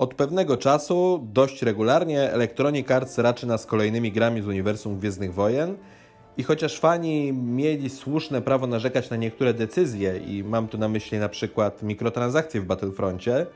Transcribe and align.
Od 0.00 0.14
pewnego 0.14 0.56
czasu 0.56 1.26
dość 1.32 1.62
regularnie 1.62 2.32
Electronic 2.32 2.90
Arts 2.90 3.18
raczy 3.18 3.46
nas 3.46 3.66
kolejnymi 3.66 4.12
grami 4.12 4.42
z 4.42 4.46
uniwersum 4.46 4.98
Gwiezdnych 4.98 5.34
Wojen 5.34 5.76
i 6.36 6.42
chociaż 6.42 6.78
fani 6.78 7.32
mieli 7.32 7.90
słuszne 7.90 8.42
prawo 8.42 8.66
narzekać 8.66 9.10
na 9.10 9.16
niektóre 9.16 9.54
decyzje 9.54 10.18
i 10.18 10.44
mam 10.44 10.68
tu 10.68 10.78
na 10.78 10.88
myśli 10.88 11.18
na 11.18 11.28
przykład 11.28 11.82
mikrotransakcje 11.82 12.60
w 12.60 12.64
Battlefroncie, 12.64 13.46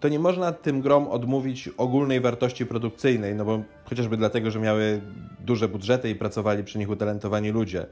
to 0.00 0.08
nie 0.08 0.18
można 0.18 0.52
tym 0.52 0.80
grom 0.80 1.08
odmówić 1.08 1.68
ogólnej 1.76 2.20
wartości 2.20 2.66
produkcyjnej, 2.66 3.34
no 3.34 3.44
bo 3.44 3.62
chociażby 3.84 4.16
dlatego, 4.16 4.50
że 4.50 4.60
miały 4.60 5.00
duże 5.40 5.68
budżety 5.68 6.10
i 6.10 6.14
pracowali 6.14 6.64
przy 6.64 6.78
nich 6.78 6.90
utalentowani 6.90 7.50
ludzie. 7.50 7.86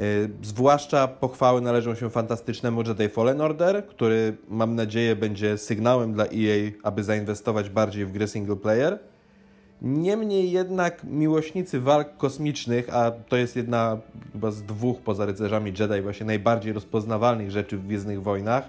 Y, 0.00 0.30
zwłaszcza 0.42 1.08
pochwały 1.08 1.60
należą 1.60 1.94
się 1.94 2.10
fantastycznemu 2.10 2.82
Jedi 2.82 3.08
Fallen 3.08 3.40
Order, 3.40 3.86
który 3.86 4.36
mam 4.48 4.74
nadzieję 4.74 5.16
będzie 5.16 5.58
sygnałem 5.58 6.12
dla 6.12 6.24
EA, 6.24 6.70
aby 6.82 7.04
zainwestować 7.04 7.70
bardziej 7.70 8.06
w 8.06 8.12
gry 8.12 8.28
single 8.28 8.56
player. 8.56 8.98
Niemniej 9.82 10.50
jednak 10.50 11.04
miłośnicy 11.04 11.80
walk 11.80 12.16
kosmicznych, 12.16 12.94
a 12.94 13.10
to 13.10 13.36
jest 13.36 13.56
jedna 13.56 13.98
chyba 14.32 14.50
z 14.50 14.62
dwóch 14.62 15.00
poza 15.00 15.26
rycerzami 15.26 15.72
Jedi 15.80 16.02
właśnie 16.02 16.26
najbardziej 16.26 16.72
rozpoznawalnych 16.72 17.50
rzeczy 17.50 17.76
w 17.76 17.86
Gwiezdnych 17.86 18.22
Wojnach, 18.22 18.68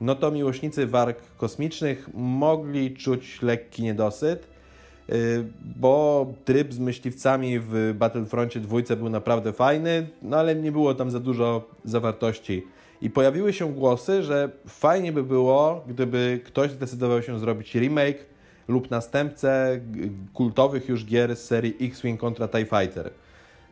no 0.00 0.14
to 0.14 0.30
miłośnicy 0.30 0.86
walk 0.86 1.16
kosmicznych 1.36 2.08
mogli 2.14 2.96
czuć 2.96 3.42
lekki 3.42 3.82
niedosyt, 3.82 4.53
bo 5.76 6.26
tryb 6.44 6.72
z 6.72 6.78
myśliwcami 6.78 7.58
w 7.58 7.94
Battlefroncie 7.98 8.60
dwójce 8.60 8.96
był 8.96 9.08
naprawdę 9.08 9.52
fajny, 9.52 10.06
no 10.22 10.36
ale 10.36 10.54
nie 10.54 10.72
było 10.72 10.94
tam 10.94 11.10
za 11.10 11.20
dużo 11.20 11.64
zawartości. 11.84 12.66
I 13.02 13.10
pojawiły 13.10 13.52
się 13.52 13.72
głosy, 13.72 14.22
że 14.22 14.50
fajnie 14.66 15.12
by 15.12 15.22
było, 15.22 15.84
gdyby 15.88 16.40
ktoś 16.44 16.70
zdecydował 16.70 17.22
się 17.22 17.38
zrobić 17.38 17.74
remake 17.74 18.26
lub 18.68 18.90
następcę 18.90 19.80
kultowych 20.34 20.88
już 20.88 21.04
gier 21.04 21.36
z 21.36 21.44
serii 21.44 21.76
X-Wing 21.80 22.20
kontra 22.20 22.48
TIE 22.48 22.64
Fighter. 22.64 23.10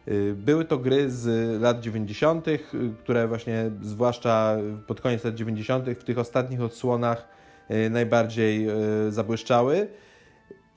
Y, 0.08 0.34
były 0.36 0.64
to 0.64 0.78
gry 0.78 1.10
z 1.10 1.60
lat 1.62 1.80
90., 1.80 2.48
y, 2.48 2.58
które 3.04 3.28
właśnie, 3.28 3.70
zwłaszcza 3.82 4.56
pod 4.86 5.00
koniec 5.00 5.24
lat 5.24 5.34
90., 5.34 5.86
w 5.90 6.04
tych 6.04 6.18
ostatnich 6.18 6.60
odsłonach 6.60 7.28
y, 7.70 7.90
najbardziej 7.90 8.66
zabłyszczały. 9.08 9.88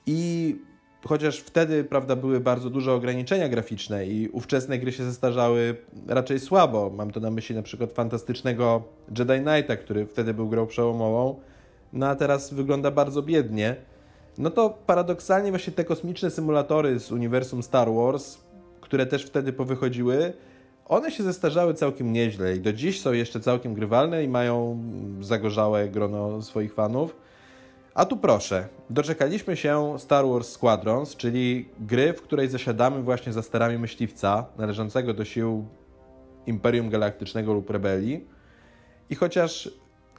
I 0.06 0.56
chociaż 1.06 1.38
wtedy 1.40 1.84
prawda, 1.84 2.16
były 2.16 2.40
bardzo 2.40 2.70
duże 2.70 2.92
ograniczenia 2.92 3.48
graficzne 3.48 4.06
i 4.06 4.28
ówczesne 4.28 4.78
gry 4.78 4.92
się 4.92 5.04
zestarzały 5.04 5.76
raczej 6.08 6.40
słabo. 6.40 6.90
Mam 6.90 7.10
to 7.10 7.20
na 7.20 7.30
myśli 7.30 7.56
na 7.56 7.62
przykład 7.62 7.92
fantastycznego 7.92 8.82
Jedi 9.18 9.44
Knighta, 9.44 9.76
który 9.76 10.06
wtedy 10.06 10.34
był 10.34 10.48
grą 10.48 10.66
przełomową, 10.66 11.40
no 11.92 12.08
a 12.08 12.14
teraz 12.14 12.54
wygląda 12.54 12.90
bardzo 12.90 13.22
biednie. 13.22 13.76
No 14.38 14.50
to 14.50 14.78
paradoksalnie 14.86 15.50
właśnie 15.50 15.72
te 15.72 15.84
kosmiczne 15.84 16.30
symulatory 16.30 16.98
z 16.98 17.12
uniwersum 17.12 17.62
Star 17.62 17.92
Wars 17.92 18.46
które 18.86 19.06
też 19.06 19.24
wtedy 19.26 19.52
powychodziły, 19.52 20.32
one 20.88 21.10
się 21.10 21.22
zestarzały 21.22 21.74
całkiem 21.74 22.12
nieźle 22.12 22.56
i 22.56 22.60
do 22.60 22.72
dziś 22.72 23.00
są 23.00 23.12
jeszcze 23.12 23.40
całkiem 23.40 23.74
grywalne 23.74 24.24
i 24.24 24.28
mają 24.28 24.78
zagorzałe 25.20 25.88
grono 25.88 26.42
swoich 26.42 26.74
fanów. 26.74 27.16
A 27.96 28.04
tu 28.04 28.16
proszę, 28.16 28.68
doczekaliśmy 28.90 29.56
się 29.56 29.98
Star 29.98 30.26
Wars 30.26 30.48
Squadrons, 30.48 31.16
czyli 31.16 31.68
gry, 31.80 32.12
w 32.12 32.22
której 32.22 32.48
zasiadamy 32.48 33.02
właśnie 33.02 33.32
za 33.32 33.42
sterami 33.42 33.78
myśliwca 33.78 34.46
należącego 34.58 35.14
do 35.14 35.24
sił 35.24 35.64
Imperium 36.46 36.90
Galaktycznego 36.90 37.52
lub 37.52 37.70
Rebelii. 37.70 38.24
I 39.10 39.14
chociaż 39.14 39.70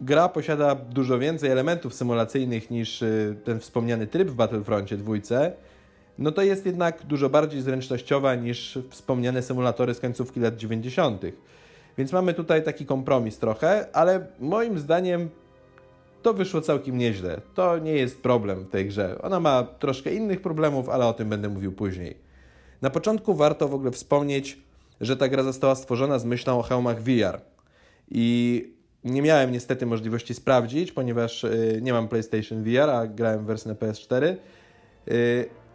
gra 0.01 0.29
posiada 0.29 0.75
dużo 0.75 1.19
więcej 1.19 1.49
elementów 1.49 1.93
symulacyjnych 1.93 2.71
niż 2.71 3.01
y, 3.01 3.35
ten 3.43 3.59
wspomniany 3.59 4.07
tryb 4.07 4.29
w 4.29 4.35
Battlefroncie 4.35 4.97
dwójce, 4.97 5.51
no 6.17 6.31
to 6.31 6.41
jest 6.41 6.65
jednak 6.65 7.05
dużo 7.05 7.29
bardziej 7.29 7.61
zręcznościowa 7.61 8.35
niż 8.35 8.79
wspomniane 8.89 9.41
symulatory 9.41 9.93
z 9.93 9.99
końcówki 9.99 10.39
lat 10.39 10.57
90. 10.57 11.21
Więc 11.97 12.11
mamy 12.11 12.33
tutaj 12.33 12.63
taki 12.63 12.85
kompromis 12.85 13.39
trochę, 13.39 13.87
ale 13.93 14.27
moim 14.39 14.79
zdaniem 14.79 15.29
to 16.27 16.33
wyszło 16.33 16.61
całkiem 16.61 16.97
nieźle. 16.97 17.41
To 17.53 17.77
nie 17.77 17.93
jest 17.93 18.21
problem 18.21 18.63
w 18.63 18.69
tej 18.69 18.87
grze. 18.87 19.21
Ona 19.21 19.39
ma 19.39 19.63
troszkę 19.63 20.13
innych 20.13 20.41
problemów, 20.41 20.89
ale 20.89 21.05
o 21.05 21.13
tym 21.13 21.29
będę 21.29 21.49
mówił 21.49 21.71
później. 21.71 22.17
Na 22.81 22.89
początku 22.89 23.35
warto 23.35 23.67
w 23.67 23.73
ogóle 23.73 23.91
wspomnieć, 23.91 24.57
że 25.01 25.17
ta 25.17 25.27
gra 25.27 25.43
została 25.43 25.75
stworzona 25.75 26.19
z 26.19 26.25
myślą 26.25 26.59
o 26.59 26.63
hełmach 26.63 27.01
VR. 27.01 27.41
I 28.11 28.65
nie 29.03 29.21
miałem 29.21 29.51
niestety 29.51 29.85
możliwości 29.85 30.33
sprawdzić, 30.33 30.91
ponieważ 30.91 31.43
y, 31.43 31.79
nie 31.81 31.93
mam 31.93 32.07
PlayStation 32.07 32.63
VR, 32.63 32.89
a 32.89 33.07
grałem 33.07 33.43
w 33.43 33.45
wersji 33.45 33.69
na 33.69 33.75
PS4 33.75 34.35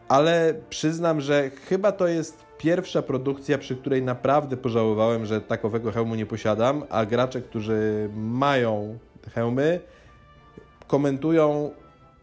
ale 0.09 0.55
przyznam, 0.71 1.21
że 1.21 1.51
chyba 1.51 1.93
to 1.93 2.07
jest 2.07 2.45
pierwsza 2.59 3.03
produkcja, 3.03 3.59
przy 3.59 3.77
której 3.77 4.03
naprawdę 4.03 4.57
pożałowałem, 4.57 5.27
że 5.27 5.41
takowego 5.41 5.93
hełmu 5.93 6.15
nie 6.15 6.27
posiadam, 6.27 6.85
a 6.91 7.07
gracze, 7.07 7.41
którzy 7.41 8.11
mają 8.17 8.99
hełmy, 9.35 9.81
komentują 10.93 11.71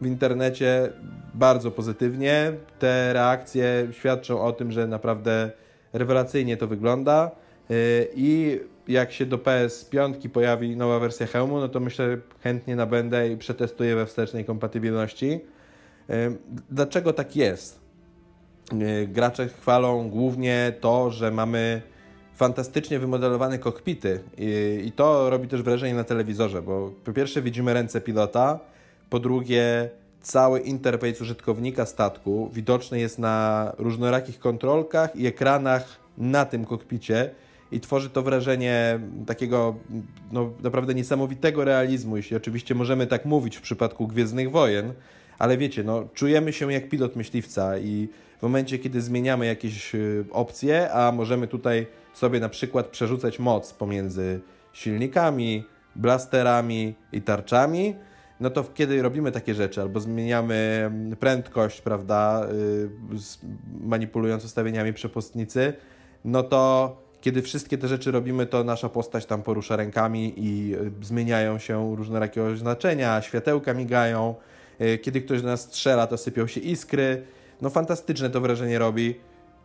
w 0.01 0.05
internecie 0.05 0.89
bardzo 1.33 1.71
pozytywnie. 1.71 2.53
Te 2.79 3.13
reakcje 3.13 3.87
świadczą 3.91 4.41
o 4.41 4.51
tym, 4.51 4.71
że 4.71 4.87
naprawdę 4.87 5.51
rewelacyjnie 5.93 6.57
to 6.57 6.67
wygląda 6.67 7.31
y, 7.71 8.07
i 8.15 8.59
jak 8.87 9.11
się 9.11 9.25
do 9.25 9.37
PS5 9.37 10.29
pojawi 10.29 10.75
nowa 10.75 10.99
wersja 10.99 11.27
hełmu, 11.27 11.59
no 11.59 11.69
to 11.69 11.79
myślę 11.79 12.17
chętnie 12.43 12.75
nabędę 12.75 13.29
i 13.29 13.37
przetestuję 13.37 13.95
we 13.95 14.05
wstecznej 14.05 14.45
kompatybilności. 14.45 15.39
Dlaczego 16.69 17.13
tak 17.13 17.35
jest? 17.35 17.79
Gracze 19.07 19.47
chwalą 19.47 20.09
głównie 20.09 20.73
to, 20.81 21.11
że 21.11 21.31
mamy 21.31 21.81
fantastycznie 22.39 22.99
wymodelowane 22.99 23.59
kokpity 23.59 24.19
I, 24.37 24.81
i 24.85 24.91
to 24.91 25.29
robi 25.29 25.47
też 25.47 25.61
wrażenie 25.61 25.93
na 25.93 26.03
telewizorze, 26.03 26.61
bo 26.61 26.91
po 27.03 27.13
pierwsze 27.13 27.41
widzimy 27.41 27.73
ręce 27.73 28.01
pilota, 28.01 28.59
po 29.09 29.19
drugie 29.19 29.89
cały 30.21 30.59
interfejs 30.59 31.21
użytkownika 31.21 31.85
statku 31.85 32.49
widoczny 32.53 32.99
jest 32.99 33.19
na 33.19 33.71
różnorakich 33.77 34.39
kontrolkach 34.39 35.15
i 35.15 35.27
ekranach 35.27 35.99
na 36.17 36.45
tym 36.45 36.65
kokpicie 36.65 37.29
i 37.71 37.79
tworzy 37.79 38.09
to 38.09 38.21
wrażenie 38.21 38.99
takiego 39.25 39.75
no, 40.31 40.49
naprawdę 40.63 40.93
niesamowitego 40.93 41.65
realizmu, 41.65 42.17
jeśli 42.17 42.37
oczywiście 42.37 42.75
możemy 42.75 43.07
tak 43.07 43.25
mówić 43.25 43.57
w 43.57 43.61
przypadku 43.61 44.07
Gwiezdnych 44.07 44.51
Wojen, 44.51 44.93
ale 45.39 45.57
wiecie, 45.57 45.83
no, 45.83 46.07
czujemy 46.13 46.53
się 46.53 46.73
jak 46.73 46.89
pilot 46.89 47.15
myśliwca 47.15 47.77
i 47.77 48.09
w 48.39 48.43
momencie, 48.43 48.79
kiedy 48.79 49.01
zmieniamy 49.01 49.45
jakieś 49.45 49.95
y, 49.95 50.25
opcje, 50.31 50.91
a 50.91 51.11
możemy 51.11 51.47
tutaj 51.47 51.87
sobie 52.13 52.39
na 52.39 52.49
przykład 52.49 52.87
przerzucać 52.87 53.39
moc 53.39 53.73
pomiędzy 53.73 54.39
silnikami, 54.73 55.63
blasterami 55.95 56.95
i 57.11 57.21
tarczami, 57.21 57.95
no 58.39 58.49
to 58.49 58.63
kiedy 58.73 59.01
robimy 59.01 59.31
takie 59.31 59.55
rzeczy, 59.55 59.81
albo 59.81 59.99
zmieniamy 59.99 60.83
mm, 60.85 61.15
prędkość, 61.15 61.81
prawda, 61.81 62.47
y, 62.51 62.89
manipulując 63.81 64.45
ustawieniami 64.45 64.93
przepustnicy, 64.93 65.73
no 66.25 66.43
to 66.43 66.95
kiedy 67.21 67.41
wszystkie 67.41 67.77
te 67.77 67.87
rzeczy 67.87 68.11
robimy, 68.11 68.45
to 68.45 68.63
nasza 68.63 68.89
postać 68.89 69.25
tam 69.25 69.43
porusza 69.43 69.75
rękami 69.75 70.33
i 70.37 70.75
y, 70.75 71.05
zmieniają 71.05 71.59
się 71.59 71.95
różnorakie 71.95 72.43
oznaczenia, 72.43 73.21
światełka 73.21 73.73
migają, 73.73 74.35
kiedy 75.01 75.21
ktoś 75.21 75.41
do 75.41 75.47
nas 75.47 75.61
strzela, 75.61 76.07
to 76.07 76.17
sypią 76.17 76.47
się 76.47 76.59
iskry. 76.61 77.23
No 77.61 77.69
fantastyczne 77.69 78.29
to 78.29 78.41
wrażenie 78.41 78.79
robi. 78.79 79.15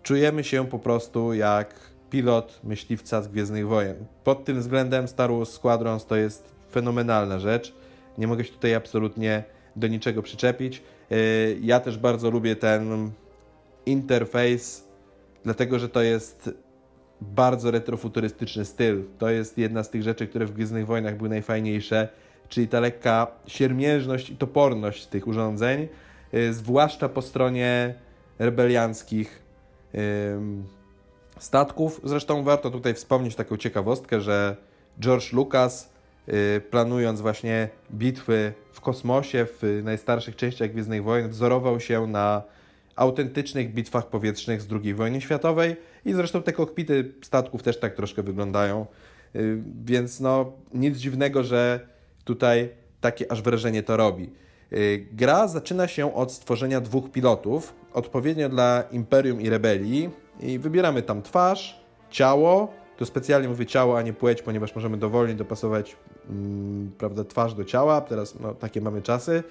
Czujemy 0.02 0.44
się 0.44 0.66
po 0.66 0.78
prostu 0.78 1.34
jak 1.34 1.74
pilot 2.10 2.60
myśliwca 2.64 3.22
z 3.22 3.28
Gwiezdnych 3.28 3.68
Wojen. 3.68 3.96
Pod 4.24 4.44
tym 4.44 4.60
względem 4.60 5.08
Star 5.08 5.30
Wars 5.30 5.50
Squadrons 5.52 6.06
to 6.06 6.16
jest 6.16 6.54
fenomenalna 6.72 7.38
rzecz. 7.38 7.74
Nie 8.18 8.26
mogę 8.26 8.44
się 8.44 8.52
tutaj 8.52 8.74
absolutnie 8.74 9.44
do 9.76 9.86
niczego 9.86 10.22
przyczepić. 10.22 10.82
E, 11.10 11.16
ja 11.60 11.80
też 11.80 11.98
bardzo 11.98 12.30
lubię 12.30 12.56
ten 12.56 13.10
interfejs, 13.86 14.84
dlatego 15.44 15.78
że 15.78 15.88
to 15.88 16.02
jest 16.02 16.50
bardzo 17.20 17.70
retrofuturystyczny 17.70 18.64
styl. 18.64 19.04
To 19.18 19.30
jest 19.30 19.58
jedna 19.58 19.82
z 19.82 19.90
tych 19.90 20.02
rzeczy, 20.02 20.26
które 20.26 20.46
w 20.46 20.52
Gwiezdnych 20.52 20.86
Wojnach 20.86 21.16
były 21.16 21.28
najfajniejsze 21.28 22.08
czyli 22.54 22.68
ta 22.68 22.80
lekka 22.80 23.26
siermiężność 23.46 24.30
i 24.30 24.36
toporność 24.36 25.06
tych 25.06 25.26
urządzeń, 25.26 25.88
y, 26.34 26.52
zwłaszcza 26.52 27.08
po 27.08 27.22
stronie 27.22 27.94
rebelianckich 28.38 29.44
statków. 31.38 32.00
Zresztą 32.04 32.42
warto 32.42 32.70
tutaj 32.70 32.94
wspomnieć 32.94 33.34
taką 33.34 33.56
ciekawostkę, 33.56 34.20
że 34.20 34.56
George 35.00 35.32
Lucas 35.32 35.92
y, 36.28 36.60
planując 36.70 37.20
właśnie 37.20 37.68
bitwy 37.92 38.52
w 38.72 38.80
kosmosie 38.80 39.46
w 39.62 39.80
najstarszych 39.84 40.36
częściach 40.36 40.70
Gwiezdnych 40.70 41.04
Wojen 41.04 41.30
wzorował 41.30 41.80
się 41.80 42.06
na 42.06 42.42
autentycznych 42.96 43.74
bitwach 43.74 44.06
powietrznych 44.06 44.62
z 44.62 44.68
II 44.72 44.94
wojny 44.94 45.20
światowej 45.20 45.76
i 46.04 46.12
zresztą 46.12 46.42
te 46.42 46.52
kokpity 46.52 47.12
statków 47.22 47.62
też 47.62 47.80
tak 47.80 47.94
troszkę 47.94 48.22
wyglądają. 48.22 48.86
Y, 49.36 49.62
więc 49.84 50.20
no 50.20 50.52
nic 50.74 50.98
dziwnego, 50.98 51.44
że 51.44 51.93
tutaj 52.24 52.68
takie 53.00 53.32
aż 53.32 53.42
wrażenie 53.42 53.82
to 53.82 53.96
robi. 53.96 54.30
Y, 54.72 55.06
gra 55.12 55.48
zaczyna 55.48 55.88
się 55.88 56.14
od 56.14 56.32
stworzenia 56.32 56.80
dwóch 56.80 57.10
pilotów, 57.10 57.74
odpowiednio 57.92 58.48
dla 58.48 58.84
Imperium 58.92 59.40
i 59.40 59.50
Rebelii. 59.50 60.10
I 60.40 60.58
wybieramy 60.58 61.02
tam 61.02 61.22
twarz, 61.22 61.80
ciało. 62.10 62.72
To 62.96 63.06
specjalnie 63.06 63.48
mówię 63.48 63.66
ciało, 63.66 63.98
a 63.98 64.02
nie 64.02 64.12
płeć, 64.12 64.42
ponieważ 64.42 64.74
możemy 64.74 64.96
dowolnie 64.96 65.34
dopasować 65.34 65.96
mm, 66.30 66.92
prawda, 66.98 67.24
twarz 67.24 67.54
do 67.54 67.64
ciała. 67.64 68.00
Teraz 68.00 68.40
no, 68.40 68.54
takie 68.54 68.80
mamy 68.80 69.02
czasy. 69.02 69.42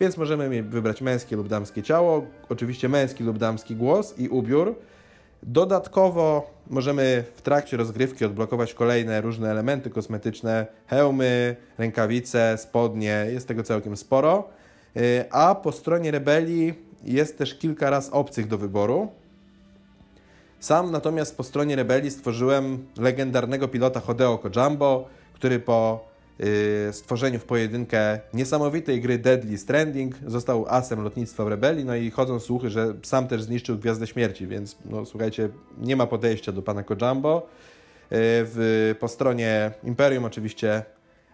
Więc 0.00 0.16
możemy 0.16 0.62
wybrać 0.62 1.00
męskie 1.00 1.36
lub 1.36 1.48
damskie 1.48 1.82
ciało, 1.82 2.26
oczywiście 2.48 2.88
męski 2.88 3.24
lub 3.24 3.38
damski 3.38 3.76
głos 3.76 4.18
i 4.18 4.28
ubiór. 4.28 4.74
Dodatkowo 5.42 6.50
możemy 6.70 7.24
w 7.36 7.42
trakcie 7.42 7.76
rozgrywki 7.76 8.24
odblokować 8.24 8.74
kolejne 8.74 9.20
różne 9.20 9.50
elementy 9.50 9.90
kosmetyczne, 9.90 10.66
hełmy, 10.86 11.56
rękawice, 11.78 12.58
spodnie, 12.58 13.26
jest 13.32 13.48
tego 13.48 13.62
całkiem 13.62 13.96
sporo. 13.96 14.48
Y, 14.96 15.24
a 15.30 15.54
po 15.54 15.72
stronie 15.72 16.10
rebelii 16.10 16.74
jest 17.04 17.38
też 17.38 17.54
kilka 17.54 17.90
raz 17.90 18.10
obcych 18.12 18.48
do 18.48 18.58
wyboru. 18.58 19.08
Sam 20.60 20.90
natomiast 20.90 21.36
po 21.36 21.42
stronie 21.42 21.76
rebelii 21.76 22.10
stworzyłem 22.10 22.86
legendarnego 22.98 23.68
pilota 23.68 24.00
Hodeo 24.00 24.38
Kojambo, 24.38 25.08
który 25.34 25.60
po 25.60 26.11
stworzeniu 26.92 27.38
w 27.38 27.44
pojedynkę 27.44 28.20
niesamowitej 28.34 29.00
gry 29.00 29.18
Deadly 29.18 29.58
Stranding 29.58 30.14
został 30.26 30.66
asem 30.68 31.02
lotnictwa 31.02 31.44
w 31.44 31.48
rebelii, 31.48 31.84
no 31.84 31.94
i 31.94 32.10
chodzą 32.10 32.40
słuchy, 32.40 32.70
że 32.70 32.94
sam 33.02 33.28
też 33.28 33.42
zniszczył 33.42 33.78
Gwiazdę 33.78 34.06
Śmierci, 34.06 34.46
więc 34.46 34.76
no 34.84 35.06
słuchajcie, 35.06 35.48
nie 35.78 35.96
ma 35.96 36.06
podejścia 36.06 36.52
do 36.52 36.62
pana 36.62 36.82
Kojambo. 36.82 37.46
Y, 38.12 38.14
w, 38.14 38.94
po 39.00 39.08
stronie 39.08 39.70
Imperium 39.84 40.24
oczywiście 40.24 40.82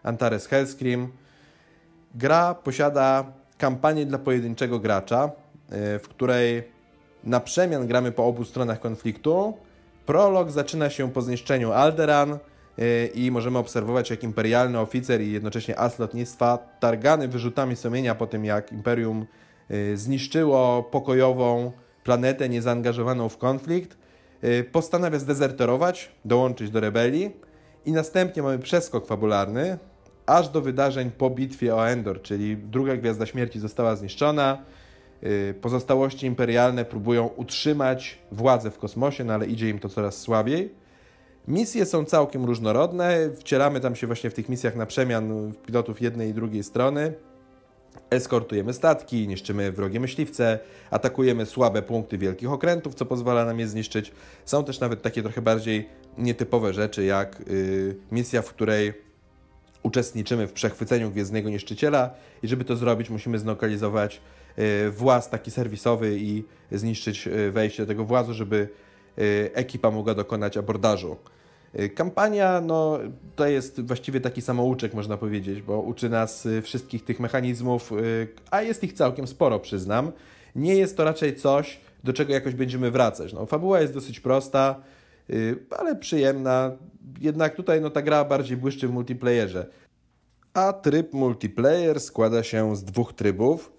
Antares 0.02 0.46
Hellscream. 0.46 1.12
Gra 2.14 2.54
posiada 2.54 3.32
kampanię 3.58 4.06
dla 4.06 4.18
pojedynczego 4.18 4.78
gracza, 4.78 5.24
y, 5.26 5.98
w 5.98 6.08
której 6.08 6.62
na 7.24 7.40
przemian 7.40 7.86
gramy 7.86 8.12
po 8.12 8.26
obu 8.26 8.44
stronach 8.44 8.80
konfliktu. 8.80 9.58
Prolog 10.06 10.50
zaczyna 10.50 10.90
się 10.90 11.12
po 11.12 11.22
zniszczeniu 11.22 11.72
Alderan 11.72 12.32
y, 12.32 12.38
i 13.14 13.30
możemy 13.30 13.58
obserwować, 13.58 14.10
jak 14.10 14.22
imperialny 14.22 14.80
oficer 14.80 15.20
i 15.20 15.32
jednocześnie 15.32 15.78
as 15.78 15.98
lotnictwa, 15.98 16.58
targany 16.80 17.28
wyrzutami 17.28 17.76
sumienia 17.76 18.14
po 18.14 18.26
tym, 18.26 18.44
jak 18.44 18.72
Imperium 18.72 19.26
y, 19.70 19.96
zniszczyło 19.96 20.82
pokojową 20.82 21.72
planetę 22.04 22.48
niezaangażowaną 22.48 23.28
w 23.28 23.38
konflikt, 23.38 23.98
postanawia 24.72 25.18
zdezerterować, 25.18 26.10
dołączyć 26.24 26.70
do 26.70 26.80
rebelii 26.80 27.30
i 27.84 27.92
następnie 27.92 28.42
mamy 28.42 28.58
przeskok 28.58 29.06
fabularny, 29.06 29.78
aż 30.26 30.48
do 30.48 30.60
wydarzeń 30.60 31.10
po 31.10 31.30
bitwie 31.30 31.74
o 31.74 31.88
Endor, 31.88 32.22
czyli 32.22 32.56
druga 32.56 32.96
Gwiazda 32.96 33.26
Śmierci 33.26 33.60
została 33.60 33.96
zniszczona. 33.96 34.58
Y, 35.22 35.54
pozostałości 35.60 36.26
imperialne 36.26 36.84
próbują 36.84 37.26
utrzymać 37.26 38.18
władzę 38.32 38.70
w 38.70 38.78
kosmosie, 38.78 39.24
no 39.24 39.34
ale 39.34 39.46
idzie 39.46 39.68
im 39.68 39.78
to 39.78 39.88
coraz 39.88 40.20
słabiej. 40.20 40.74
Misje 41.48 41.86
są 41.86 42.04
całkiem 42.04 42.44
różnorodne. 42.44 43.30
Wcieramy 43.40 43.80
tam 43.80 43.96
się 43.96 44.06
właśnie 44.06 44.30
w 44.30 44.34
tych 44.34 44.48
misjach 44.48 44.76
na 44.76 44.86
przemian 44.86 45.52
pilotów 45.66 46.00
jednej 46.00 46.30
i 46.30 46.34
drugiej 46.34 46.64
strony. 46.64 47.12
Eskortujemy 48.10 48.72
statki, 48.72 49.28
niszczymy 49.28 49.72
wrogie 49.72 50.00
myśliwce, 50.00 50.58
atakujemy 50.90 51.46
słabe 51.46 51.82
punkty 51.82 52.18
wielkich 52.18 52.52
okrętów, 52.52 52.94
co 52.94 53.06
pozwala 53.06 53.44
nam 53.44 53.60
je 53.60 53.68
zniszczyć. 53.68 54.12
Są 54.44 54.64
też 54.64 54.80
nawet 54.80 55.02
takie 55.02 55.22
trochę 55.22 55.42
bardziej 55.42 55.88
nietypowe 56.18 56.72
rzeczy, 56.72 57.04
jak 57.04 57.40
yy, 57.40 57.96
misja, 58.10 58.42
w 58.42 58.48
której 58.48 58.92
uczestniczymy 59.82 60.46
w 60.46 60.52
przechwyceniu 60.52 61.10
Gwiezdnego 61.10 61.50
Niszczyciela 61.50 62.10
i 62.42 62.48
żeby 62.48 62.64
to 62.64 62.76
zrobić 62.76 63.10
musimy 63.10 63.38
zlokalizować 63.38 64.20
e, 64.56 64.90
właz 64.90 65.30
taki 65.30 65.50
serwisowy 65.50 66.18
i 66.18 66.44
zniszczyć 66.72 67.28
e, 67.28 67.50
wejście 67.50 67.82
do 67.82 67.86
tego 67.86 68.04
włazu, 68.04 68.34
żeby 68.34 68.68
e, 69.18 69.22
ekipa 69.54 69.90
mogła 69.90 70.14
dokonać 70.14 70.56
abordażu. 70.56 71.16
Kampania 71.94 72.60
no, 72.60 72.98
to 73.36 73.46
jest 73.46 73.80
właściwie 73.80 74.20
taki 74.20 74.42
samouczek, 74.42 74.94
można 74.94 75.16
powiedzieć, 75.16 75.62
bo 75.62 75.80
uczy 75.80 76.08
nas 76.08 76.48
wszystkich 76.62 77.04
tych 77.04 77.20
mechanizmów, 77.20 77.92
a 78.50 78.62
jest 78.62 78.84
ich 78.84 78.92
całkiem 78.92 79.26
sporo, 79.26 79.60
przyznam. 79.60 80.12
Nie 80.56 80.74
jest 80.74 80.96
to 80.96 81.04
raczej 81.04 81.36
coś, 81.36 81.80
do 82.04 82.12
czego 82.12 82.32
jakoś 82.32 82.54
będziemy 82.54 82.90
wracać. 82.90 83.32
No, 83.32 83.46
fabuła 83.46 83.80
jest 83.80 83.94
dosyć 83.94 84.20
prosta, 84.20 84.82
ale 85.70 85.96
przyjemna 85.96 86.72
jednak 87.20 87.54
tutaj 87.54 87.80
no, 87.80 87.90
ta 87.90 88.02
gra 88.02 88.24
bardziej 88.24 88.56
błyszczy 88.56 88.88
w 88.88 88.92
multiplayerze. 88.92 89.66
A 90.54 90.72
tryb 90.72 91.12
multiplayer 91.12 92.00
składa 92.00 92.42
się 92.42 92.76
z 92.76 92.84
dwóch 92.84 93.12
trybów. 93.12 93.72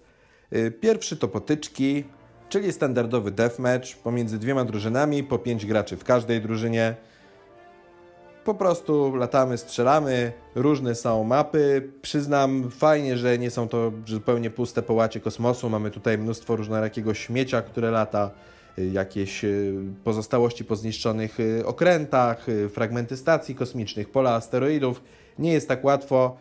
Y, 0.52 0.70
pierwszy 0.70 1.16
to 1.16 1.28
potyczki, 1.28 2.04
czyli 2.48 2.72
standardowy 2.72 3.30
deathmatch 3.30 3.96
pomiędzy 3.96 4.38
dwiema 4.38 4.64
drużynami, 4.64 5.24
po 5.24 5.38
pięć 5.38 5.66
graczy 5.66 5.96
w 5.96 6.04
każdej 6.04 6.40
drużynie. 6.40 6.96
Po 8.50 8.54
prostu 8.54 9.16
latamy, 9.16 9.58
strzelamy, 9.58 10.32
różne 10.54 10.94
są 10.94 11.24
mapy. 11.24 11.92
Przyznam, 12.02 12.70
fajnie, 12.70 13.18
że 13.18 13.38
nie 13.38 13.50
są 13.50 13.68
to 13.68 13.92
zupełnie 14.06 14.50
puste 14.50 14.82
połacie 14.82 15.20
kosmosu. 15.20 15.70
Mamy 15.70 15.90
tutaj 15.90 16.18
mnóstwo 16.18 16.56
różnorakiego 16.56 17.14
śmiecia, 17.14 17.62
które 17.62 17.90
lata. 17.90 18.30
Y, 18.78 18.90
jakieś 18.90 19.44
y, 19.44 19.74
pozostałości 20.04 20.64
po 20.64 20.76
zniszczonych 20.76 21.40
y, 21.40 21.66
okrętach, 21.66 22.46
fragmenty 22.74 23.16
stacji 23.16 23.54
kosmicznych, 23.54 24.10
pola 24.10 24.34
asteroidów. 24.34 25.02
Nie 25.38 25.52
jest 25.52 25.68
tak 25.68 25.84
łatwo. 25.84 26.36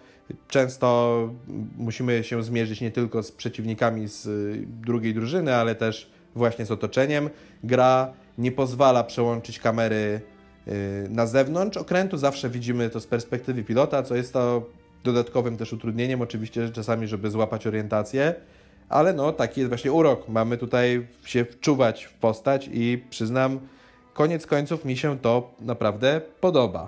Często 0.48 1.30
musimy 1.78 2.24
się 2.24 2.44
zmierzyć 2.44 2.82
nie 2.82 2.92
tylko 2.92 3.24
z 3.24 3.32
przeciwnikami 3.32 4.08
z 4.08 4.28
drugiej 4.68 5.14
drużyny, 5.14 5.56
ale 5.56 5.76
też 5.76 6.12
właśnie 6.36 6.66
z 6.66 6.72
otoczeniem. 6.72 7.30
Gra 7.64 8.14
nie 8.38 8.52
pozwala 8.52 9.04
przełączyć 9.04 9.60
kamery 9.60 10.22
na 11.10 11.28
zewnątrz 11.28 11.78
okrętu, 11.78 12.18
zawsze 12.18 12.50
widzimy 12.50 12.90
to 12.90 13.00
z 13.00 13.08
perspektywy 13.08 13.64
pilota, 13.64 14.04
co 14.04 14.16
jest 14.16 14.34
to 14.34 14.66
dodatkowym 15.04 15.58
też 15.58 15.74
utrudnieniem, 15.74 16.22
oczywiście 16.22 16.70
czasami, 16.70 17.08
żeby 17.08 17.32
złapać 17.32 17.68
orientację 17.68 18.36
ale 18.90 19.14
no 19.14 19.32
taki 19.32 19.62
jest 19.62 19.70
właśnie 19.70 19.92
urok. 19.92 20.30
Mamy 20.30 20.58
tutaj 20.58 21.08
się 21.26 21.46
wczuwać 21.46 22.04
w 22.04 22.14
postać 22.14 22.70
i 22.74 23.04
przyznam, 23.10 23.60
koniec 24.14 24.48
końców 24.48 24.86
mi 24.86 24.98
się 24.98 25.20
to 25.20 25.52
naprawdę 25.62 26.22
podoba. 26.42 26.88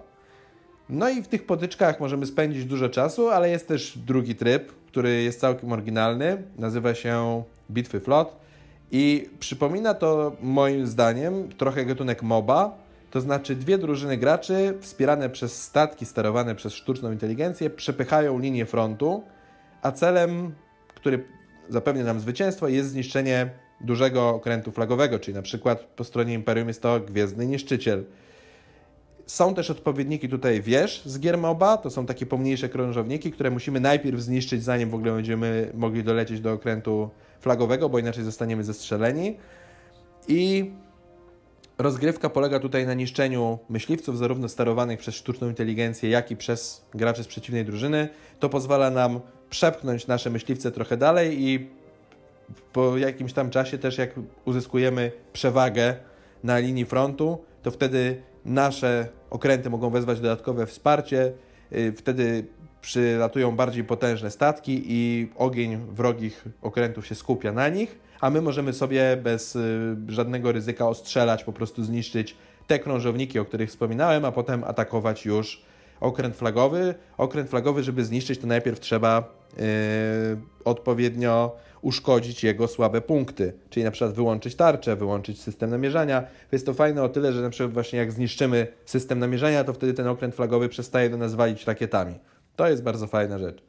No 0.90 1.10
i 1.10 1.22
w 1.22 1.28
tych 1.28 1.46
potyczkach 1.46 2.00
możemy 2.00 2.26
spędzić 2.26 2.66
dużo 2.66 2.90
czasu, 2.90 3.30
ale 3.30 3.50
jest 3.50 3.68
też 3.68 3.98
drugi 3.98 4.36
tryb, 4.36 4.72
który 4.88 5.24
jest 5.24 5.40
całkiem 5.40 5.72
oryginalny. 5.72 6.44
Nazywa 6.58 6.96
się 6.96 7.44
Bitwy 7.72 8.00
Flot 8.00 8.36
i 8.92 9.30
przypomina 9.40 9.94
to 9.94 10.36
moim 10.42 10.88
zdaniem 10.88 11.50
trochę 11.58 11.86
gatunek 11.86 12.24
MOBA, 12.24 12.78
to 13.12 13.22
znaczy 13.22 13.56
dwie 13.56 13.78
drużyny 13.78 14.18
graczy 14.18 14.78
wspierane 14.82 15.30
przez 15.30 15.64
statki 15.64 16.06
sterowane 16.06 16.56
przez 16.56 16.74
sztuczną 16.74 17.12
inteligencję 17.12 17.70
przepychają 17.70 18.40
linię 18.40 18.66
frontu, 18.66 19.24
a 19.82 19.92
celem, 19.92 20.56
który 20.88 21.26
zapewnia 21.70 22.04
nam 22.04 22.20
zwycięstwo 22.20 22.68
jest 22.68 22.90
zniszczenie 22.90 23.50
dużego 23.82 24.30
okrętu 24.30 24.72
flagowego, 24.72 25.20
czyli 25.20 25.36
na 25.36 25.42
przykład 25.42 25.84
po 25.84 26.04
stronie 26.04 26.34
Imperium 26.34 26.68
jest 26.68 26.82
to 26.82 27.00
Gwiezdny 27.00 27.46
Niszczyciel. 27.46 28.06
Są 29.26 29.54
też 29.54 29.70
odpowiedniki 29.70 30.30
tutaj 30.30 30.62
wież 30.62 31.02
z 31.06 31.20
gier 31.20 31.38
MOBA, 31.38 31.78
to 31.78 31.90
są 31.90 32.06
takie 32.06 32.26
pomniejsze 32.26 32.70
krążowniki, 32.70 33.32
które 33.32 33.52
musimy 33.52 33.80
najpierw 33.80 34.20
zniszczyć, 34.20 34.64
zanim 34.64 34.90
w 34.90 34.96
ogóle 34.96 35.12
będziemy 35.12 35.72
mogli 35.74 36.04
dolecieć 36.04 36.40
do 36.40 36.54
okrętu 36.54 37.10
flagowego, 37.40 37.90
bo 37.90 38.00
inaczej 38.00 38.24
zostaniemy 38.24 38.64
zestrzeleni. 38.64 39.38
I 40.28 40.72
rozgrywka 41.82 42.30
polega 42.30 42.60
tutaj 42.60 42.88
na 42.88 42.94
niszczeniu 42.94 43.60
myśliwców, 43.70 44.18
zarówno 44.18 44.50
sterowanych 44.50 45.00
przez 45.00 45.16
sztuczną 45.16 45.50
inteligencję, 45.50 46.10
jak 46.10 46.32
i 46.32 46.38
przez 46.38 46.86
graczy 46.94 47.24
z 47.24 47.28
przeciwnej 47.28 47.66
drużyny. 47.66 48.10
To 48.40 48.50
pozwala 48.50 48.90
nam 48.90 49.20
przepchnąć 49.50 50.08
nasze 50.08 50.30
myśliwce 50.30 50.72
trochę 50.72 50.98
dalej 50.98 51.44
i 51.44 51.70
po 52.74 52.98
jakimś 52.98 53.34
tam 53.34 53.50
czasie 53.50 53.78
też 53.78 53.98
jak 53.98 54.10
uzyskujemy 54.46 55.12
przewagę 55.34 55.96
na 56.44 56.60
linii 56.60 56.86
frontu, 56.86 57.38
to 57.64 57.72
wtedy 57.72 58.22
nasze 58.46 59.08
okręty 59.30 59.70
mogą 59.70 59.90
wezwać 59.90 60.20
dodatkowe 60.20 60.66
wsparcie, 60.66 61.32
y, 61.72 61.94
wtedy 61.98 62.46
przylatują 62.82 63.56
bardziej 63.56 63.84
potężne 63.84 64.32
statki 64.32 64.84
i 64.86 65.30
ogień 65.36 65.86
wrogich 65.92 66.46
okrętów 66.62 67.08
się 67.08 67.16
skupia 67.16 67.52
na 67.52 67.70
nich, 67.70 68.00
a 68.22 68.30
my 68.30 68.42
możemy 68.42 68.74
sobie 68.74 69.18
bez 69.24 69.56
y, 69.56 69.96
żadnego 70.08 70.52
ryzyka 70.52 70.88
ostrzelać, 70.88 71.44
po 71.44 71.54
prostu 71.54 71.84
zniszczyć 71.84 72.36
te 72.68 72.80
krążowniki, 72.80 73.40
o 73.40 73.46
których 73.46 73.70
wspominałem, 73.70 74.26
a 74.26 74.32
potem 74.32 74.64
atakować 74.64 75.26
już 75.26 75.62
okręt 76.00 76.36
flagowy. 76.36 76.96
Okręt 77.18 77.50
flagowy, 77.50 77.84
żeby 77.84 78.06
zniszczyć, 78.06 78.40
to 78.40 78.48
najpierw 78.48 78.80
trzeba 78.80 79.34
yy, 79.58 79.64
odpowiednio 80.66 81.56
uszkodzić 81.82 82.44
jego 82.44 82.68
słabe 82.68 83.02
punkty, 83.02 83.54
czyli 83.70 83.84
na 83.84 83.92
przykład 83.92 84.14
wyłączyć 84.16 84.56
tarczę, 84.56 84.96
wyłączyć 84.96 85.42
system 85.42 85.70
namierzania. 85.70 86.24
Jest 86.52 86.66
to 86.66 86.74
fajne 86.74 87.04
o 87.04 87.10
tyle, 87.10 87.34
że 87.34 87.42
na 87.42 87.50
przykład 87.50 87.74
właśnie 87.74 88.00
jak 88.00 88.12
zniszczymy 88.12 88.68
system 88.86 89.20
namierzania, 89.20 89.64
to 89.64 89.74
wtedy 89.74 89.94
ten 89.94 90.08
okręt 90.08 90.36
flagowy 90.36 90.70
przestaje 90.70 91.10
do 91.10 91.18
nas 91.18 91.36
walić 91.36 91.68
rakietami. 91.68 92.20
To 92.56 92.70
jest 92.70 92.84
bardzo 92.84 93.08
fajna 93.08 93.40
rzecz. 93.40 93.64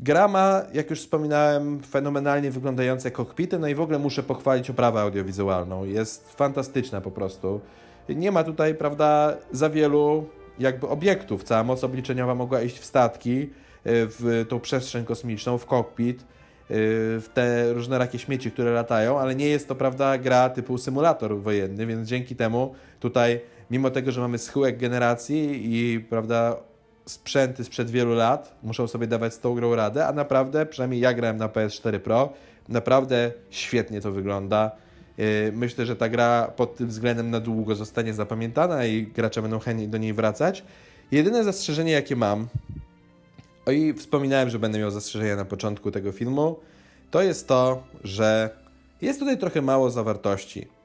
Gra 0.00 0.28
ma, 0.28 0.62
jak 0.74 0.90
już 0.90 1.00
wspominałem, 1.00 1.80
fenomenalnie 1.82 2.50
wyglądające 2.50 3.10
kokpity, 3.10 3.58
no 3.58 3.68
i 3.68 3.74
w 3.74 3.80
ogóle 3.80 3.98
muszę 3.98 4.22
pochwalić 4.22 4.70
oprawę 4.70 5.00
audiowizualną. 5.00 5.84
Jest 5.84 6.32
fantastyczna 6.32 7.00
po 7.00 7.10
prostu. 7.10 7.60
Nie 8.08 8.32
ma 8.32 8.44
tutaj, 8.44 8.74
prawda, 8.74 9.36
za 9.52 9.70
wielu 9.70 10.26
jakby 10.58 10.88
obiektów. 10.88 11.44
Cała 11.44 11.64
moc 11.64 11.84
obliczeniowa 11.84 12.34
mogła 12.34 12.62
iść 12.62 12.78
w 12.78 12.84
statki, 12.84 13.40
y, 13.40 13.48
w 13.84 14.46
tą 14.48 14.60
przestrzeń 14.60 15.04
kosmiczną, 15.04 15.58
w 15.58 15.66
kokpit, 15.66 16.20
y, 16.20 16.24
w 17.20 17.28
te 17.34 17.72
różne 17.72 17.98
rakie 17.98 18.18
śmieci, 18.18 18.50
które 18.50 18.70
latają, 18.70 19.18
ale 19.18 19.34
nie 19.34 19.48
jest 19.48 19.68
to, 19.68 19.74
prawda, 19.74 20.18
gra 20.18 20.50
typu 20.50 20.78
symulator 20.78 21.38
wojenny, 21.38 21.86
więc 21.86 22.08
dzięki 22.08 22.36
temu 22.36 22.74
tutaj, 23.00 23.40
mimo 23.70 23.90
tego, 23.90 24.12
że 24.12 24.20
mamy 24.20 24.38
schyłek 24.38 24.78
generacji 24.78 25.60
i, 25.62 26.00
prawda, 26.00 26.56
sprzęty 27.06 27.64
sprzed 27.64 27.90
wielu 27.90 28.14
lat 28.14 28.58
muszą 28.62 28.88
sobie 28.88 29.06
dawać 29.06 29.34
z 29.34 29.40
tą 29.40 29.54
grą 29.54 29.74
radę, 29.74 30.06
a 30.06 30.12
naprawdę, 30.12 30.66
przynajmniej 30.66 31.00
ja 31.00 31.14
grałem 31.14 31.36
na 31.36 31.48
PS4 31.48 31.98
Pro, 31.98 32.32
naprawdę 32.68 33.32
świetnie 33.50 34.00
to 34.00 34.12
wygląda. 34.12 34.70
Yy, 35.18 35.52
myślę, 35.54 35.86
że 35.86 35.96
ta 35.96 36.08
gra 36.08 36.52
pod 36.56 36.76
tym 36.76 36.88
względem 36.88 37.30
na 37.30 37.40
długo 37.40 37.74
zostanie 37.74 38.14
zapamiętana 38.14 38.84
i 38.84 39.06
gracze 39.06 39.42
będą 39.42 39.58
chętni 39.58 39.88
do 39.88 39.98
niej 39.98 40.12
wracać. 40.12 40.64
Jedyne 41.10 41.44
zastrzeżenie, 41.44 41.92
jakie 41.92 42.16
mam, 42.16 42.48
o 43.66 43.70
i 43.70 43.94
wspominałem, 43.94 44.50
że 44.50 44.58
będę 44.58 44.78
miał 44.78 44.90
zastrzeżenia 44.90 45.36
na 45.36 45.44
początku 45.44 45.90
tego 45.90 46.12
filmu, 46.12 46.56
to 47.10 47.22
jest 47.22 47.48
to, 47.48 47.82
że 48.04 48.50
jest 49.02 49.18
tutaj 49.18 49.38
trochę 49.38 49.62
mało 49.62 49.90
zawartości. 49.90 50.75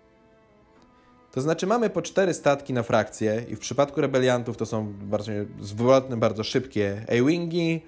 To 1.31 1.41
znaczy 1.41 1.67
mamy 1.67 1.89
po 1.89 2.01
cztery 2.01 2.33
statki 2.33 2.73
na 2.73 2.83
frakcję 2.83 3.45
i 3.49 3.55
w 3.55 3.59
przypadku 3.59 4.01
rebeliantów 4.01 4.57
to 4.57 4.65
są 4.65 4.93
bardzo 4.93 5.31
zwrotne, 5.59 6.17
bardzo 6.17 6.43
szybkie 6.43 7.05
A-Wingi, 7.09 7.81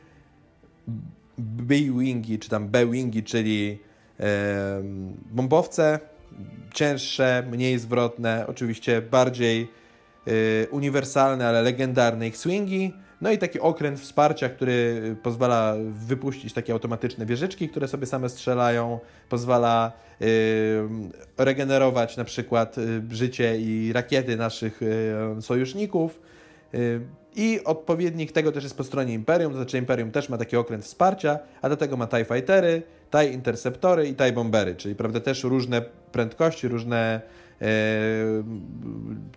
B-Wingi 1.37 2.39
czy 2.39 2.49
tam 2.49 2.67
B-Wingi, 2.67 3.23
czyli 3.23 3.79
bombowce, 5.31 5.99
cięższe, 6.73 7.43
mniej 7.51 7.79
zwrotne, 7.79 8.45
oczywiście 8.47 9.01
bardziej 9.01 9.71
e, 10.27 10.67
uniwersalne, 10.67 11.47
ale 11.47 11.61
legendarne 11.61 12.25
X-Wingi, 12.25 12.93
no 13.23 13.31
i 13.31 13.37
taki 13.37 13.59
okręt 13.59 13.99
wsparcia, 13.99 14.49
który 14.49 15.01
pozwala 15.23 15.75
wypuścić 15.89 16.53
takie 16.53 16.73
automatyczne 16.73 17.25
wieżyczki, 17.25 17.69
które 17.69 17.87
sobie 17.87 18.05
same 18.05 18.29
strzelają, 18.29 18.99
pozwala 19.29 19.91
yy, 20.19 20.27
regenerować 21.37 22.17
na 22.17 22.23
przykład 22.23 22.77
yy, 22.77 23.03
życie 23.09 23.57
i 23.59 23.93
rakiety 23.93 24.37
naszych 24.37 24.81
yy, 25.35 25.41
sojuszników. 25.41 26.21
Yy, 26.73 27.01
I 27.35 27.63
odpowiednik 27.63 28.31
tego 28.31 28.51
też 28.51 28.63
jest 28.63 28.77
po 28.77 28.83
stronie 28.83 29.13
Imperium, 29.13 29.51
to 29.51 29.57
znaczy 29.57 29.77
Imperium 29.77 30.11
też 30.11 30.29
ma 30.29 30.37
taki 30.37 30.57
okręt 30.57 30.83
wsparcia, 30.83 31.39
a 31.61 31.69
do 31.69 31.77
tego 31.77 31.97
ma 31.97 32.07
TIE 32.07 32.25
Fightery, 32.25 32.81
TIE 33.11 33.33
Interceptory 33.33 34.07
i 34.07 34.15
TIE 34.15 34.31
Bombery, 34.31 34.75
czyli 34.75 34.95
prawda 34.95 35.19
też 35.19 35.43
różne 35.43 35.81
prędkości, 36.11 36.67
różne 36.67 37.21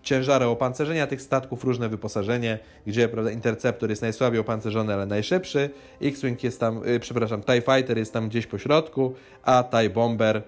ciężary 0.02 0.44
opancerzenia 0.44 1.06
tych 1.06 1.22
statków, 1.22 1.64
różne 1.64 1.88
wyposażenie, 1.88 2.58
gdzie 2.86 3.08
prawda, 3.08 3.30
Interceptor 3.30 3.90
jest 3.90 4.02
najsłabiej 4.02 4.40
opancerzony, 4.40 4.94
ale 4.94 5.06
najszybszy, 5.06 5.70
X-Wing 6.02 6.44
jest 6.44 6.60
tam, 6.60 6.82
e, 6.84 7.00
przepraszam, 7.00 7.42
TIE 7.42 7.60
Fighter 7.60 7.98
jest 7.98 8.12
tam 8.12 8.28
gdzieś 8.28 8.46
po 8.46 8.58
środku, 8.58 9.14
a 9.42 9.64
TIE 9.64 9.90
Bomber 9.90 10.42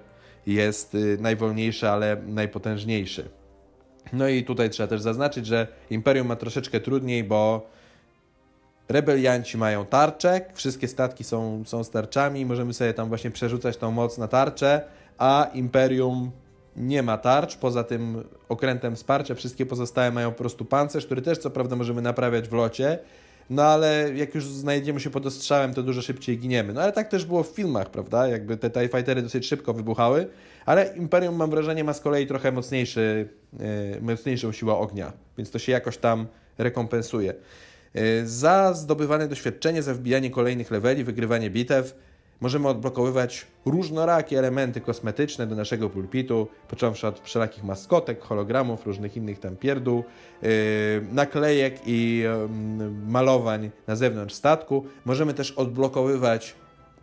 jest 0.46 0.94
e, 0.94 0.98
najwolniejszy, 1.22 1.88
ale 1.88 2.16
najpotężniejszy. 2.26 3.28
No 4.12 4.28
i 4.28 4.44
tutaj 4.44 4.70
trzeba 4.70 4.86
też 4.86 5.00
zaznaczyć, 5.00 5.46
że 5.46 5.66
Imperium 5.90 6.26
ma 6.26 6.36
troszeczkę 6.36 6.80
trudniej, 6.80 7.24
bo 7.24 7.66
rebelianci 8.88 9.58
mają 9.58 9.86
tarczę, 9.86 10.40
wszystkie 10.54 10.88
statki 10.88 11.24
są, 11.24 11.62
są 11.66 11.84
z 11.84 11.90
tarczami, 11.90 12.46
możemy 12.46 12.74
sobie 12.74 12.94
tam 12.94 13.08
właśnie 13.08 13.30
przerzucać 13.30 13.76
tą 13.76 13.90
moc 13.90 14.18
na 14.18 14.28
tarczę, 14.28 14.82
a 15.18 15.50
Imperium 15.54 16.30
nie 16.78 17.02
ma 17.02 17.18
tarcz, 17.18 17.56
poza 17.56 17.84
tym 17.84 18.24
okrętem 18.48 18.96
wsparcia, 18.96 19.34
wszystkie 19.34 19.66
pozostałe 19.66 20.10
mają 20.10 20.30
po 20.30 20.38
prostu 20.38 20.64
pancerz, 20.64 21.06
który 21.06 21.22
też 21.22 21.38
co 21.38 21.50
prawda 21.50 21.76
możemy 21.76 22.02
naprawiać 22.02 22.48
w 22.48 22.52
locie, 22.52 22.98
no 23.50 23.62
ale 23.62 24.10
jak 24.14 24.34
już 24.34 24.44
znajdziemy 24.44 25.00
się 25.00 25.10
pod 25.10 25.26
ostrzałem, 25.26 25.74
to 25.74 25.82
dużo 25.82 26.02
szybciej 26.02 26.38
giniemy. 26.38 26.72
No 26.72 26.80
ale 26.80 26.92
tak 26.92 27.08
też 27.08 27.24
było 27.24 27.42
w 27.42 27.46
filmach, 27.46 27.90
prawda? 27.90 28.28
Jakby 28.28 28.56
te 28.56 28.70
TIE 28.70 28.88
Fightery 28.88 29.22
dosyć 29.22 29.46
szybko 29.46 29.74
wybuchały, 29.74 30.26
ale 30.66 30.94
Imperium 30.96 31.36
mam 31.36 31.50
wrażenie 31.50 31.84
ma 31.84 31.92
z 31.92 32.00
kolei 32.00 32.26
trochę 32.26 32.52
mocniejszy, 32.52 33.28
yy, 33.52 34.00
mocniejszą 34.00 34.52
siłę 34.52 34.74
ognia, 34.74 35.12
więc 35.38 35.50
to 35.50 35.58
się 35.58 35.72
jakoś 35.72 35.98
tam 35.98 36.26
rekompensuje. 36.58 37.34
Yy, 37.94 38.02
za 38.28 38.74
zdobywane 38.74 39.28
doświadczenie, 39.28 39.82
za 39.82 39.94
wbijanie 39.94 40.30
kolejnych 40.30 40.70
leveli, 40.70 41.04
wygrywanie 41.04 41.50
bitew, 41.50 41.94
Możemy 42.40 42.68
odblokowywać 42.68 43.46
różnorakie 43.66 44.38
elementy 44.38 44.80
kosmetyczne 44.80 45.46
do 45.46 45.56
naszego 45.56 45.90
pulpitu, 45.90 46.48
począwszy 46.68 47.06
od 47.06 47.20
wszelakich 47.20 47.64
maskotek, 47.64 48.22
hologramów, 48.22 48.86
różnych 48.86 49.16
innych 49.16 49.40
tam 49.40 49.56
pierdół, 49.56 50.04
yy, 50.42 50.48
naklejek 51.12 51.74
i 51.86 52.18
yy, 52.18 52.90
malowań 53.06 53.70
na 53.86 53.96
zewnątrz 53.96 54.34
statku. 54.34 54.86
Możemy 55.04 55.34
też 55.34 55.50
odblokowywać 55.50 56.54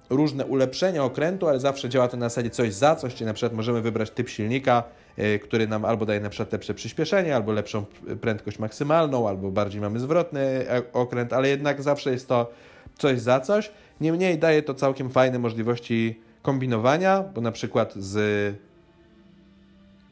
różne 0.09 0.45
ulepszenia 0.45 1.03
okrętu, 1.03 1.47
ale 1.47 1.59
zawsze 1.59 1.89
działa 1.89 2.07
to 2.07 2.17
na 2.17 2.29
zasadzie 2.29 2.49
coś 2.49 2.73
za 2.73 2.95
coś, 2.95 3.13
czyli 3.15 3.25
na 3.25 3.33
przykład 3.33 3.53
możemy 3.53 3.81
wybrać 3.81 4.11
typ 4.11 4.29
silnika, 4.29 4.83
yy, 5.17 5.39
który 5.39 5.67
nam 5.67 5.85
albo 5.85 6.05
daje 6.05 6.19
na 6.19 6.29
przykład 6.29 6.53
lepsze 6.53 6.73
przyspieszenie, 6.73 7.35
albo 7.35 7.51
lepszą 7.51 7.85
prędkość 8.21 8.59
maksymalną, 8.59 9.29
albo 9.29 9.51
bardziej 9.51 9.81
mamy 9.81 9.99
zwrotny 9.99 10.41
e, 10.41 10.81
okręt, 10.93 11.33
ale 11.33 11.49
jednak 11.49 11.81
zawsze 11.81 12.11
jest 12.11 12.27
to 12.27 12.51
coś 12.97 13.19
za 13.19 13.39
coś. 13.39 13.71
Niemniej 14.01 14.39
daje 14.39 14.63
to 14.63 14.73
całkiem 14.73 15.09
fajne 15.09 15.39
możliwości 15.39 16.19
kombinowania, 16.41 17.23
bo 17.23 17.41
na 17.41 17.51
przykład 17.51 17.93
z 17.95 18.15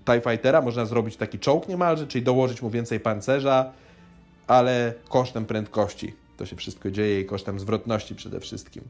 TIE 0.06 0.22
Fightera 0.22 0.62
można 0.62 0.86
zrobić 0.86 1.18
taki 1.18 1.40
czołg 1.40 1.68
niemalże, 1.68 2.08
czyli 2.08 2.24
dołożyć 2.24 2.62
mu 2.62 2.70
więcej 2.70 3.00
pancerza, 3.00 3.72
ale 4.48 4.94
kosztem 5.10 5.46
prędkości. 5.46 6.14
To 6.38 6.46
się 6.46 6.56
wszystko 6.56 6.92
dzieje 6.92 7.22
i 7.22 7.26
kosztem 7.26 7.60
zwrotności 7.60 8.16
przede 8.16 8.40
wszystkim. 8.40 8.84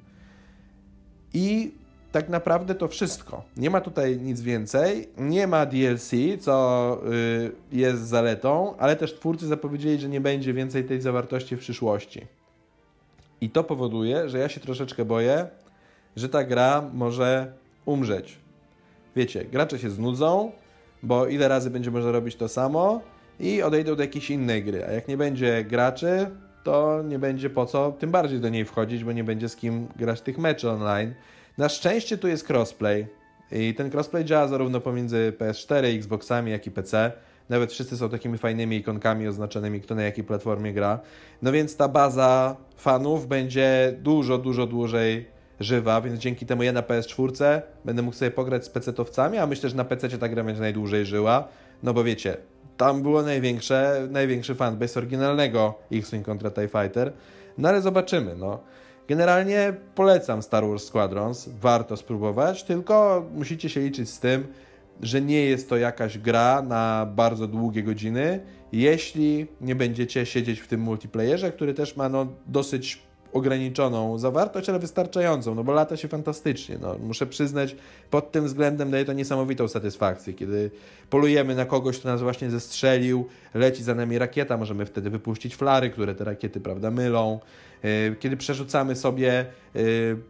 I 1.34 1.72
tak 2.12 2.30
naprawdę 2.30 2.76
to 2.76 2.88
wszystko. 2.88 3.44
Nie 3.58 3.70
ma 3.70 3.82
tutaj 3.82 4.18
nic 4.18 4.42
więcej. 4.42 5.10
Nie 5.18 5.48
ma 5.48 5.66
DLC, 5.66 6.12
co 6.40 6.98
y, 7.72 7.78
jest 7.78 8.02
zaletą, 8.08 8.78
ale 8.78 8.96
też 8.96 9.14
twórcy 9.14 9.48
zapowiedzieli, 9.48 10.00
że 10.00 10.10
nie 10.10 10.22
będzie 10.22 10.54
więcej 10.54 10.86
tej 10.86 11.02
zawartości 11.02 11.56
w 11.56 11.60
przyszłości. 11.60 12.28
I 13.44 13.50
to 13.50 13.64
powoduje, 13.64 14.30
że 14.30 14.40
ja 14.40 14.50
się 14.50 14.60
troszeczkę 14.60 15.06
boję, 15.06 15.48
że 16.16 16.30
ta 16.30 16.44
gra 16.44 16.90
może 16.94 17.54
umrzeć. 17.86 18.38
Wiecie, 19.16 19.46
gracze 19.46 19.80
się 19.80 19.90
znudzą, 19.90 20.52
bo 21.04 21.28
ile 21.28 21.48
razy 21.48 21.70
będzie 21.70 21.92
można 21.92 22.12
robić 22.12 22.36
to 22.36 22.48
samo 22.48 23.02
i 23.40 23.62
odejdą 23.62 23.96
do 23.96 24.04
jakiejś 24.04 24.30
innej 24.30 24.64
gry. 24.64 24.86
A 24.86 24.92
jak 24.92 25.08
nie 25.08 25.18
będzie 25.18 25.64
graczy, 25.64 26.28
to 26.64 27.04
nie 27.04 27.20
będzie 27.20 27.50
po 27.50 27.66
co 27.66 27.92
tym 27.92 28.12
bardziej 28.12 28.40
do 28.40 28.50
niej 28.50 28.66
wchodzić, 28.66 29.04
bo 29.04 29.12
nie 29.12 29.24
będzie 29.24 29.50
z 29.50 29.56
kim 29.56 29.88
grać 29.96 30.22
tych 30.22 30.38
meczy 30.38 30.70
online. 30.70 31.14
Na 31.58 31.70
szczęście 31.70 32.18
tu 32.18 32.28
jest 32.28 32.50
crossplay 32.50 33.08
i 33.52 33.74
ten 33.74 33.92
crossplay 33.94 34.26
działa 34.26 34.48
zarówno 34.48 34.82
pomiędzy 34.82 35.34
PS4, 35.40 35.96
Xboxami, 35.96 36.52
jak 36.52 36.68
i 36.68 36.72
PC. 36.72 37.12
Nawet 37.50 37.72
wszyscy 37.72 37.98
są 37.98 38.10
takimi 38.10 38.38
fajnymi 38.38 38.78
ikonkami 38.78 39.28
oznaczonymi, 39.28 39.82
kto 39.82 39.96
na 39.96 40.04
jakiej 40.04 40.24
platformie 40.24 40.74
gra. 40.74 41.00
No 41.42 41.52
więc 41.52 41.78
ta 41.78 41.88
baza 41.88 42.56
fanów 42.78 43.28
będzie 43.28 43.98
dużo, 44.02 44.38
dużo 44.38 44.68
dłużej 44.68 45.34
żywa, 45.60 46.02
więc 46.02 46.20
dzięki 46.20 46.46
temu 46.46 46.64
ja 46.64 46.74
na 46.74 46.82
PS4 46.82 47.62
będę 47.86 48.02
mógł 48.02 48.18
sobie 48.18 48.32
pograć 48.32 48.66
z 48.66 48.70
PC-towcami, 48.70 49.38
a 49.38 49.48
myślę, 49.48 49.70
że 49.70 49.76
na 49.76 49.86
PC 49.86 50.10
ta 50.10 50.30
gra 50.30 50.44
będzie 50.44 50.62
najdłużej 50.62 51.06
żyła, 51.06 51.48
no 51.84 51.94
bo 51.94 52.04
wiecie, 52.04 52.38
tam 52.78 53.02
było 53.02 53.22
największe, 53.22 54.08
największy 54.12 54.56
fanbase 54.56 55.00
oryginalnego 55.00 55.74
X-Wing 55.92 56.26
kontra 56.26 56.52
TIE 56.52 56.68
Fighter, 56.68 57.14
no 57.58 57.70
ale 57.70 57.82
zobaczymy, 57.82 58.36
no. 58.36 58.60
Generalnie 59.08 59.74
polecam 59.96 60.42
Star 60.42 60.68
Wars 60.68 60.84
Squadrons, 60.84 61.50
warto 61.62 61.98
spróbować, 61.98 62.64
tylko 62.64 63.26
musicie 63.34 63.70
się 63.70 63.82
liczyć 63.82 64.10
z 64.10 64.20
tym, 64.20 64.48
że 65.02 65.22
nie 65.22 65.46
jest 65.46 65.70
to 65.70 65.78
jakaś 65.78 66.18
gra 66.18 66.62
na 66.62 67.08
bardzo 67.16 67.48
długie 67.48 67.84
godziny, 67.84 68.40
jeśli 68.72 69.48
nie 69.62 69.76
będziecie 69.76 70.26
siedzieć 70.26 70.60
w 70.60 70.68
tym 70.68 70.82
multiplayerze, 70.82 71.52
który 71.52 71.74
też 71.74 71.98
ma 71.98 72.10
no, 72.10 72.28
dosyć 72.48 73.04
ograniczoną 73.34 74.18
zawartość, 74.18 74.70
ale 74.70 74.80
wystarczającą, 74.80 75.56
no 75.56 75.64
bo 75.64 75.72
lata 75.72 75.98
się 75.98 76.08
fantastycznie. 76.08 76.78
No, 76.82 76.96
muszę 77.04 77.26
przyznać, 77.26 77.76
pod 78.10 78.32
tym 78.32 78.46
względem 78.46 78.92
daje 78.92 79.06
to 79.06 79.14
niesamowitą 79.14 79.68
satysfakcję, 79.68 80.34
kiedy 80.34 80.72
polujemy 81.10 81.56
na 81.56 81.66
kogoś, 81.66 82.00
kto 82.00 82.10
nas 82.10 82.22
właśnie 82.22 82.52
zestrzelił, 82.52 83.28
leci 83.54 83.84
za 83.84 83.96
nami 83.96 84.18
rakieta, 84.18 84.58
możemy 84.58 84.86
wtedy 84.86 85.10
wypuścić 85.10 85.56
flary, 85.56 85.90
które 85.90 86.16
te 86.16 86.24
rakiety, 86.24 86.62
prawda, 86.62 86.92
mylą. 86.92 87.40
E, 87.84 88.16
kiedy 88.16 88.38
przerzucamy 88.38 88.96
sobie 88.96 89.40
e, 89.40 89.80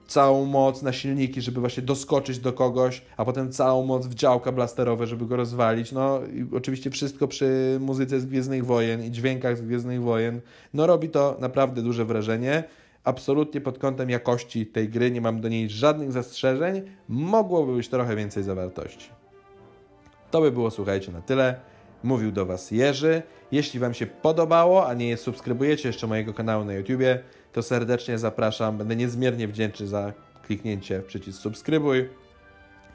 całą 0.08 0.46
moc 0.46 0.82
na 0.82 0.94
silniki, 0.94 1.42
żeby 1.42 1.60
właśnie 1.60 1.84
doskoczyć 1.84 2.40
do 2.40 2.54
kogoś, 2.54 3.02
a 3.18 3.26
potem 3.26 3.52
całą 3.52 3.86
moc 3.86 4.08
w 4.08 4.14
działka 4.14 4.52
blasterowe, 4.52 5.08
żeby 5.08 5.26
go 5.26 5.36
rozwalić. 5.36 5.92
No 5.92 6.22
oczywiście 6.54 6.90
wszystko 6.90 7.28
przy 7.28 7.78
muzyce 7.82 8.20
z 8.20 8.26
Gwiezdnych 8.26 8.66
Wojen 8.66 9.04
i 9.06 9.12
dźwiękach 9.12 9.58
z 9.58 9.62
Gwiezdnych 9.62 10.02
Wojen. 10.02 10.42
No 10.74 10.88
robi 10.88 11.10
to 11.10 11.38
naprawdę 11.40 11.82
duże 11.82 12.06
wrażenie. 12.06 12.64
absolutnie 13.04 13.62
pod 13.62 13.80
kątem 13.80 14.10
jakości 14.10 14.66
tej 14.66 14.90
gry 14.90 15.12
nie 15.12 15.22
mam 15.22 15.42
do 15.42 15.50
niej 15.50 15.70
żadnych 15.70 16.12
zastrzeżeń. 16.12 16.82
Mogłoby 17.08 17.76
być 17.76 17.90
trochę 17.90 18.16
więcej 18.16 18.44
zawartości. 18.44 19.10
To 20.32 20.42
by 20.42 20.52
było, 20.52 20.72
słuchajcie, 20.72 21.12
na 21.12 21.22
tyle. 21.22 21.73
Mówił 22.04 22.32
do 22.32 22.46
Was 22.46 22.72
Jerzy. 22.72 23.22
Jeśli 23.52 23.80
Wam 23.80 23.94
się 23.94 24.06
podobało, 24.06 24.88
a 24.88 24.94
nie 24.94 25.18
subskrybujecie 25.18 25.90
jeszcze 25.90 26.08
mojego 26.08 26.34
kanału 26.34 26.66
na 26.66 26.74
YouTubie, 26.74 27.20
to 27.54 27.64
serdecznie 27.64 28.18
zapraszam. 28.18 28.78
Będę 28.78 28.96
niezmiernie 28.96 29.48
wdzięczny 29.48 29.88
za 29.88 30.14
kliknięcie 30.48 31.00
w 31.00 31.06
przycisk 31.06 31.42
subskrybuj. 31.42 32.10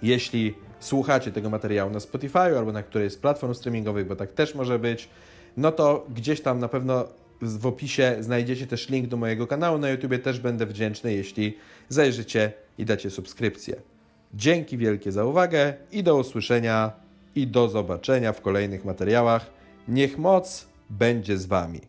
Jeśli 0.03 0.55
słuchacie 0.81 1.33
tego 1.33 1.51
materiału 1.51 1.91
na 1.91 2.01
Spotify 2.01 2.39
albo 2.39 2.73
na 2.73 2.83
którejś 2.83 3.13
z 3.13 3.17
platform 3.17 3.55
streamingowych, 3.55 4.07
bo 4.07 4.17
tak 4.17 4.33
też 4.33 4.55
może 4.55 4.79
być, 4.79 5.09
no 5.57 5.73
to 5.73 6.07
gdzieś 6.15 6.41
tam 6.41 6.59
na 6.59 6.69
pewno 6.69 7.05
w 7.43 7.67
opisie 7.67 8.17
znajdziecie 8.21 8.67
też 8.67 8.89
link 8.89 9.09
do 9.09 9.17
mojego 9.17 9.47
kanału 9.47 9.79
na 9.79 9.91
YouTube. 9.91 10.23
Też 10.23 10.41
będę 10.41 10.67
wdzięczny, 10.67 11.15
jeśli 11.15 11.57
zajrzycie 11.89 12.53
i 12.79 12.85
dacie 12.85 13.11
subskrypcję. 13.11 13.77
Dzięki 14.35 14.79
wielkie 14.79 15.13
za 15.13 15.25
uwagę 15.25 15.75
i 15.93 16.03
do 16.03 16.17
usłyszenia 16.17 16.93
i 17.39 17.47
do 17.47 17.69
zobaczenia 17.69 18.33
w 18.33 18.41
kolejnych 18.41 18.85
materiałach. 18.85 19.51
Niech 19.89 20.19
moc 20.19 20.69
będzie 20.91 21.39
z 21.39 21.47
Wami. 21.47 21.81